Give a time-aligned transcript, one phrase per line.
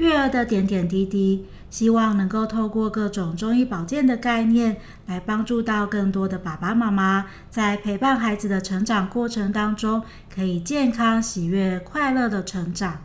[0.00, 10.02] 育儿的点点滴滴，希望能够透过各种中医保健的概念，来帮助到更多的爸爸妈妈，在陪伴孩子的成长过程当中，
[10.34, 12.98] 可以健康、喜悦、快乐的成长。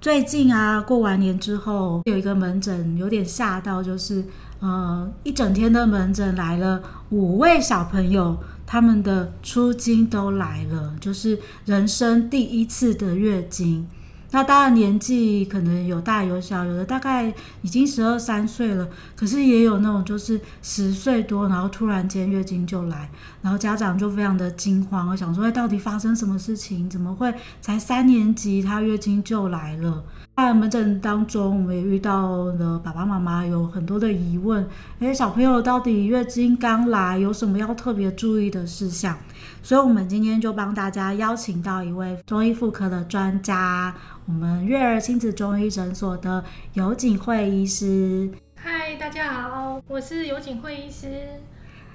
[0.00, 4.24] 最近啊，过完年之后，有一个门诊有点吓到，就是。
[4.60, 13.86] 呃，一整天的门诊来了五位小朋友，他们的初经都来了，就是人生第一次的月经。
[14.30, 17.32] 那当然年纪可能有大有小，有的大概
[17.62, 23.08] 已经十二三岁了，可是也有那种就是十岁多，然后突然间月经就来，
[23.40, 26.90] 然后家长就非常的惊慌，想说，哎，到底发生什么事情？
[26.90, 27.32] 怎么会
[27.62, 30.04] 才三年级，他月经就来了？
[30.36, 34.64] 在门诊当中，我们也遇到了爸爸妈妈有很多的疑问。
[35.00, 39.18] 诶，小朋友到底月经刚来，有什么要特别注意的事项？
[39.62, 43.92] 所以，我们今天就帮大家邀请到一位中医妇科的专家，
[44.28, 48.30] 我们悦儿亲子中医诊所的游景惠医师。
[48.56, 51.26] 嗨，大家好，我是游景惠医师。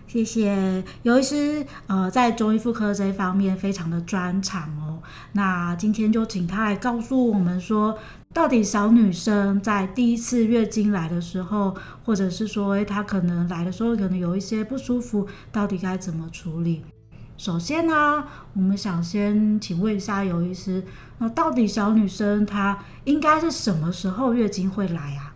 [0.08, 5.00] 谢谢尤医师，呃，在中医妇科这一方面非常的专长哦。
[5.34, 8.00] 那今天就请他来告诉我们说，
[8.34, 16.82] 到底小女生在第一次月经来的时候，或者是说，诶，她可能来的时候可能有一些不舒服，到底该怎么处理？
[17.44, 20.82] 首先呢，我们想先请问一下游医师，
[21.18, 25.36] 那到底小女生她应该是什么时候月经会来啊？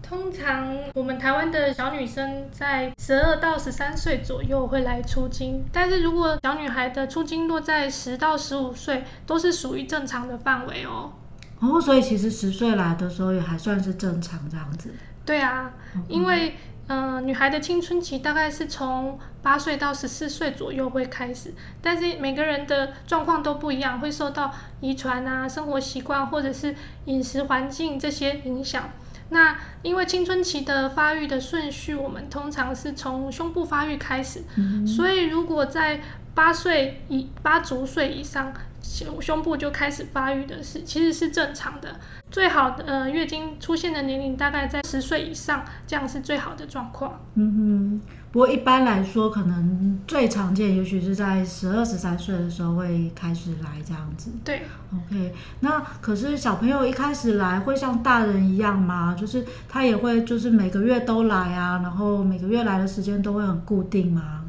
[0.00, 11.12] 通常我们台湾的小女生在十二到十三岁左右会来出经，但是如果小女孩的出经落在十到十五岁，都是属于正常的范围哦。
[11.60, 14.94] 哦，所以其实十岁来的时候也还算是正常这样子。
[15.26, 15.70] 对啊，
[16.08, 16.56] 因为
[16.88, 28.90] 嗯、呃，女孩的青春期大概是从八岁到十四岁左右会开始，但是每个人的状况都不一样，会受到遗传啊、生活习惯或者是饮食环境这些影响。
[29.30, 36.00] 那因为青春期的发育的顺序，我们通常是从胸部发育开始，嗯、所以如果在
[36.34, 38.52] 八岁以八足岁以上，
[38.82, 41.96] 胸胸部就开始发育的是，其实是正常的。
[42.30, 47.20] 最好的呃月经出现的年龄大概在十岁以上，这样是最好的状况。
[47.34, 48.00] 嗯哼。
[48.30, 54.30] 不过一般来说，可能最常见，也许是在十二、十三岁的时候会开始来这样子。
[54.44, 54.60] 对
[54.94, 55.32] ，OK。
[55.60, 59.16] 那可是小朋友一开始来会像大人一样吗？
[59.18, 64.44] 就是他也会就是每个月都来啊，然后每个月来的时间都会很固定吗？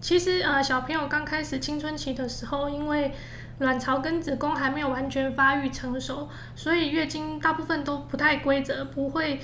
[0.00, 3.12] 其实呃，小朋友刚开始青春期的时候，因为
[3.58, 9.40] 卵巢跟子宫还没有完全发育成熟，所以月经大部分都不太规则，不会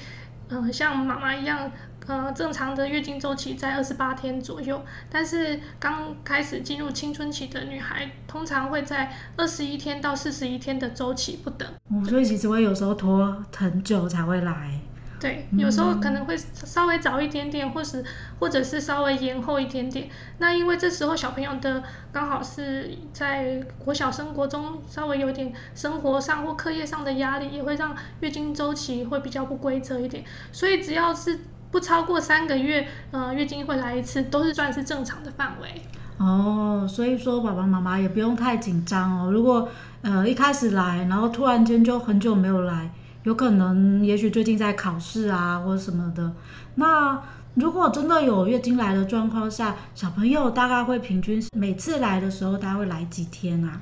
[0.49, 1.71] 嗯、呃、像妈妈一样。
[2.07, 4.79] 呃，正常的月经周期在二十八天左右，
[5.09, 11.67] 但是刚开始进入青春期的女孩，通常会在二十一天到四十一天的周期不等。
[11.91, 14.79] 嗯，所以其实会有时候拖很久才会来。
[15.25, 18.05] 对，有时候可能会稍微早一点点，或是
[18.39, 20.07] 或者是稍微延后一点点。
[20.37, 30.23] 那因为这时候小朋友的刚好是在国小生活中，稍微有点生活上或课业上的压力，也会让月经周期会比较不规则一点。
[30.53, 35.81] 所以只要是不超过三个月，呃，月经会来一次，都是算是正常的范围。
[36.19, 39.33] 哦，所以说爸爸妈妈也不用太紧张哦。
[39.33, 39.67] 如果
[40.03, 42.91] 呃一开始来，然后突然间就很久没有来，
[43.25, 46.33] 有可能也许最近在考试啊或者什么的。
[46.77, 47.21] 那
[47.55, 53.81] 如果真的有月经来的状况下，小朋友大概会平均每次来的时候，大概会来几天啊？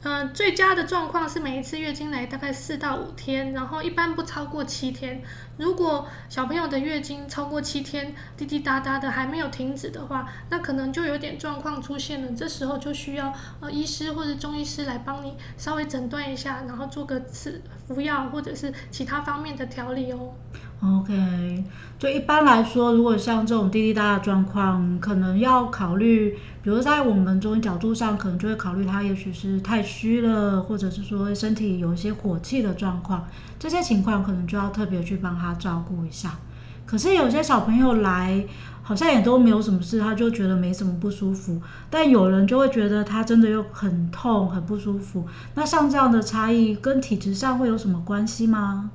[0.00, 5.20] 呃，最佳的状况是每一次月经来大概四到五天，然后一般不超过七天。
[5.56, 12.30] 如果小朋友的月经超过七天，滴滴答答的还没有停止的话，那可能就有点状况出现了。
[12.36, 20.32] 这时候就需要呃医师或者中医师来帮你稍微诊断一下，然后做个吃服药或者是其他方面的调理哦。
[20.80, 21.64] OK，
[21.98, 33.26] 就一般来说，如果像这种滴滴答答的状况，可能要考虑，比如在我们中医角度上，可能就会考虑他也许是太虚了，或者是说身体有一些火气的状况，
[33.58, 36.36] 这些情况可能就要特别去帮他照顾一下。
[36.84, 38.44] 可是有些小朋友来，
[38.82, 45.26] 好像也都没有什么事，他就觉得没什么不舒服，但有人就会觉得他真的又很痛、很不舒服。
[45.54, 48.90] 那像这样的差异，跟体质上会有什么关系吗？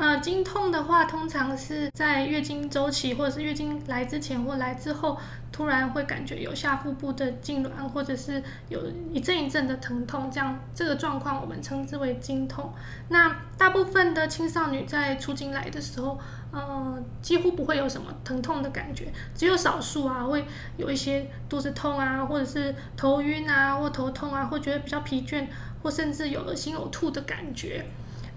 [0.00, 5.18] 呃，经痛的话，通常是在月经周期或者是月经来之前或来之后，
[5.52, 8.80] 突然会感觉有下腹部的痉挛，或者是有
[9.12, 12.72] 一阵一阵的疼痛，这样这个状况我们称之为经痛。
[13.10, 16.18] 那大部分的青少女在初经来的时候，
[16.50, 20.46] 呃，几乎不会有什么疼痛的感觉，只有少数啊会
[20.78, 25.46] 有一些肚子痛啊，或者是头晕啊，或头痛啊，或觉得比较疲倦，
[25.82, 27.84] 或甚至有恶心呕吐的感觉。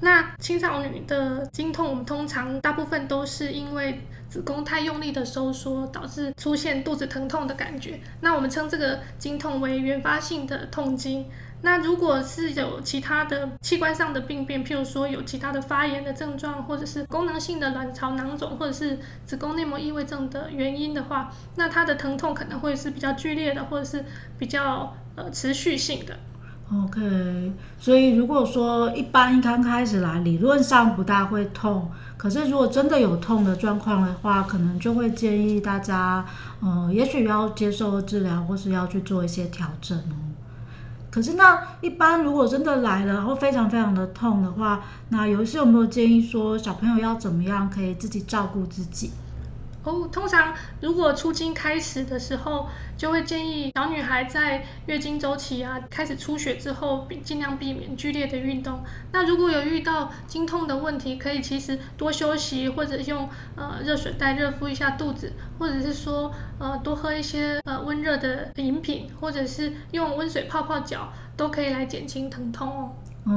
[0.03, 8.01] 那青少女的经痛，我们通常大部分都是因为子宫太用力的收缩，导致出现肚子疼痛的感觉。
[8.19, 11.25] 那我们称这个经痛为原发性的痛经。
[11.61, 24.03] 那如果是有其他的器官上的病变，譬如说有其他的发炎的症状，或者是功能性的卵巢囊肿，或者是子宫内膜异位症的原因的话，那它的疼痛可能会是比较剧烈的，或者是
[24.37, 26.19] 比较呃持续性的。
[26.71, 31.89] OK，所以如果说一般刚开始来，理论上不大会痛。
[32.17, 36.25] 可是如果真的有痛的状况的话，可能就会建议大家，
[36.61, 40.15] 呃，也许要接受治疗，或是要去做一些调整哦。
[41.11, 49.11] 可是那一般如果真的来了，然后非常非常的痛的话，那有一些有没有建议说小朋友要怎么样可以自己照顾自己？
[49.83, 58.81] 哦，通常如果初经开始的时候，就会建议小女孩在月经周期啊开始出血之后，尽量避免剧烈的运动。
[59.11, 63.27] 那如果有遇到经痛的问题，可以其实多休息，或者用
[63.57, 72.91] 呃热水袋热敷一下肚子，或者是说呃多喝一些呃温热的饮品，或者是用温水泡泡脚，都可以来减轻疼痛哦。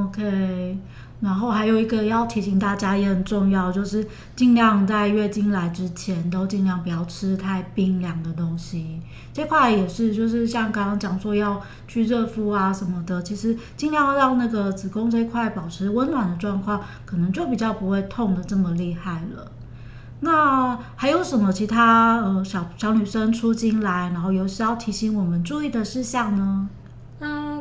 [0.07, 0.77] OK。
[1.19, 4.05] 然后还有一个要提醒大家也很重要，就是
[4.35, 9.01] 尽量在月经来之前都尽量不要吃太冰凉的东西。
[9.33, 19.51] 这块也是，就是像刚刚讲说要去热敷啊什么的，其实尽量让那个子宫这块保持温暖的状况，可能就比较不会痛得这么厉害了。
[20.19, 26.69] 那还有什么其他呃小小女生出经来，然后有需要提醒我们注意的事项呢？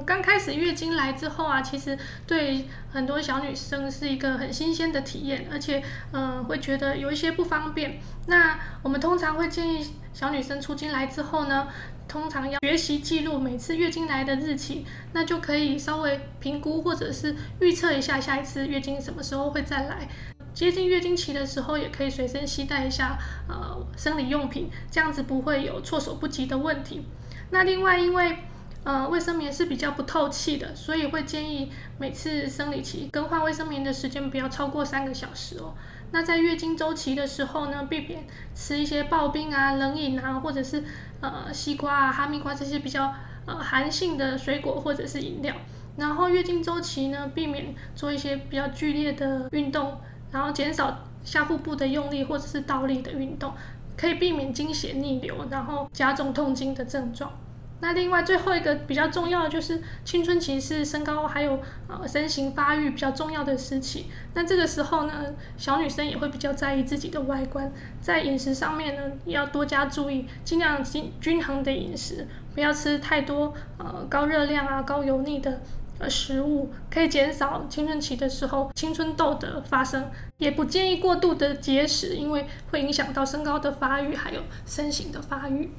[0.06, 5.82] 刚开始月经来之后啊，其实对很多小女生是一个很新鲜的体验，而且
[6.12, 7.98] 嗯、会觉得有一些不方便。
[8.28, 11.66] 那我们通常会建议小女生初经来之后呢，
[12.06, 20.08] 通常要学习记录每次月经来的日期，那就可以稍微评估或者是预测一下下一次月经什么时候会再来。
[20.54, 23.18] 接近月经期的时候，也可以随身携带一下
[23.48, 27.06] 呃生理用品，这样子不会有措手不及的问题。
[27.50, 28.38] 那另外因为
[28.86, 35.74] 呃，卫生棉是比较不透气的，所以会建议每次生理期更换卫生棉的时间不要超过三个小时哦。
[36.12, 38.24] 那在月经周期的时候呢，避免
[38.54, 40.84] 吃一些刨冰啊、冷饮啊，或者是
[41.20, 43.12] 呃西瓜啊、哈密瓜这些比较
[43.44, 45.52] 呃寒性的水果或者是饮料。
[45.96, 49.98] 然后月经周期呢，避免做一些比较剧烈的运动，
[50.30, 53.52] 然后减少下腹部的用力或者是倒立的运动，
[53.96, 57.32] 可以避免经血逆流，然后加重痛经的症状。
[57.80, 64.06] 那另外最后一个比较重要的就是青春期是身高还有呃身形发育比较重要的时期。
[64.32, 67.70] 那这个时候呢，小女生也会比较在意自己的外观，
[68.00, 75.60] 在饮食上面呢要多加注意，尽量均均衡的饮食，不要吃太多呃高热量啊高油腻的
[75.98, 80.10] 呃食物，可以减少青春期的时候青春痘的发生。
[80.38, 85.70] 也不建议过度的节食，因为会影响到身高的发育还有身形的发育。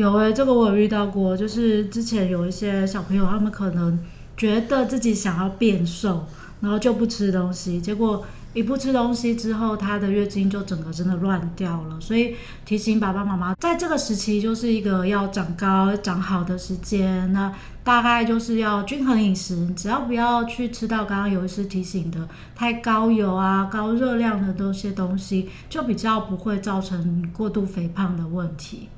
[0.00, 3.98] 有诶、这个我有遇到过，就是之前有一些小朋友，他们可能
[4.34, 6.24] 觉得自己想要变瘦，
[6.62, 12.00] 然后就不吃东西，结果一不吃东西之后，他的月经就整个真的乱掉了。
[12.00, 12.34] 所以
[12.64, 17.52] 提醒爸爸妈妈，在这个时期就是一个要长高、长好的时间，那
[17.84, 28.88] 大概就是要均衡饮食，只要不要去吃到刚刚有一师提醒的太高油啊、高热量的这些东西，就比较不会造成过度肥胖的问题。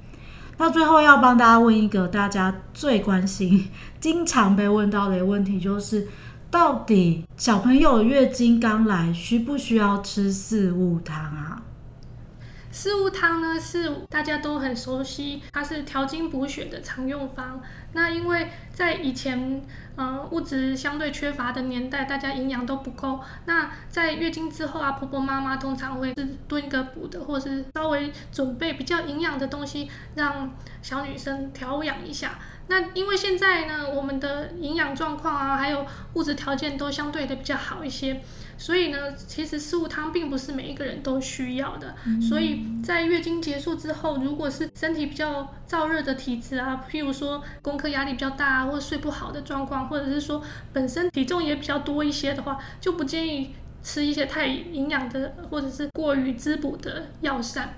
[0.62, 6.06] 那最后要帮大家问一个大家最关心、 经常被问到的一个问题，就是
[6.52, 11.60] 到底小朋友月经刚来需不需要吃四物汤啊？
[12.70, 17.60] 四物汤呢是大家都很熟悉，它是调经补血的常用方。
[17.94, 19.62] 那因为在以前，
[19.96, 23.20] 嗯、呃，物质相对缺乏的年代，大家营养都不够。
[23.44, 32.38] 那在月经之后啊，婆婆妈妈通常会是炖一个补的，或是稍微准备比较营养的东西，让小女生调养一下。
[32.68, 35.84] 那因为现在呢，我们的营养状况啊，还有
[36.14, 38.22] 物质条件都相对的比较好一些。
[38.56, 41.96] 所以呢，其实四物汤并不是每一个人都需要的。
[42.06, 50.40] 嗯、所以在月经结束之后，如果是身体比较燥热的体质啊，譬如说功课压力比较大啊，或者睡不好的状况，或者是说
[50.72, 57.74] 本身体重也比较多一些的话，就不建议吃一些太营养的或者是过于滋补的药膳。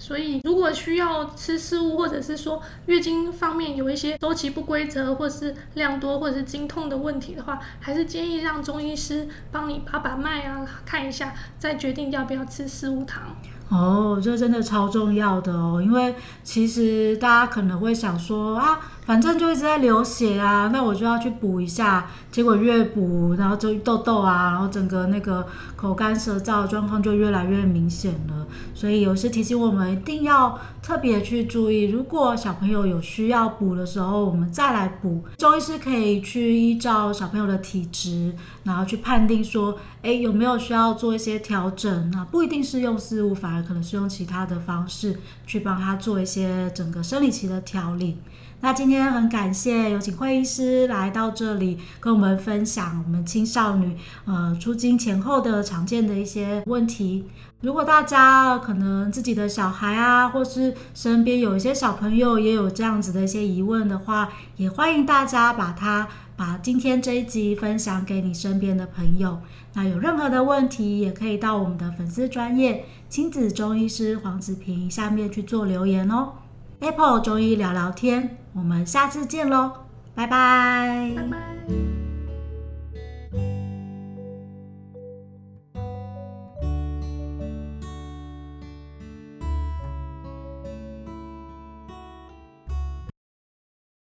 [0.00, 13.36] 所以，如果需要吃食物，或者是说月经方面有一些周期不规则，或者是量多，或者是经痛的问题的话，还是建议让中医师帮你把把脉啊，看一下，再决定要不要吃四物汤。
[13.68, 25.46] 哦，这真的超重要的哦，因为其实大家可能会想说啊，反正就一直在流血啊，那我就要去补一下，结果越补，然后就痘痘啊，然后整个那个
[25.76, 28.46] 口干舌燥状况就越来越明显了。
[28.74, 35.22] 所以有时提醒我们一定要特别去注意，如果小朋友有需要补的时候，我们再来补。
[35.36, 38.34] 中医师可以去依照小朋友的体质，
[38.64, 42.26] 然后去判定说，诶，有没有需要做一些调整啊？
[42.30, 48.18] 不一定是用四物，法可能是用其他的方式去帮他做一些整个生理期的调理。
[48.60, 57.24] 那今天很感谢有请惠医师来到这里跟我们分享我们青少女呃出经前后的常见的一些问题。
[57.60, 69.40] 如果大家可能自己的小孩啊，或是身边有一些小朋友也有这样子的一些疑问的话，也欢迎大家把它把今天这一集分享给你身边的朋友。
[69.74, 76.34] 那有任何的问题，也可以到我们的粉丝专业亲子中医师黄子平下面去做留言哦。
[76.78, 79.72] Apple 中医聊聊天，我们下次见喽，
[80.14, 81.97] 拜拜。